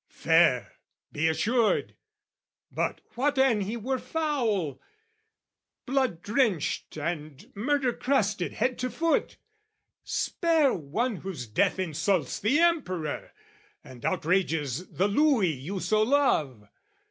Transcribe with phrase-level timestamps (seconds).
[0.09, 0.77] "Fair,
[1.11, 1.95] be assured!
[2.71, 4.81] But what an he were foul,
[5.85, 9.37] "Blood drenched and murder crusted head to foot?
[10.03, 13.29] "Spare one whose death insults the Emperor,
[13.83, 16.67] "And outrages the Louis you so love!